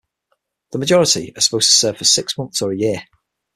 [0.71, 3.03] The majority are supposed to serve for six months or a year.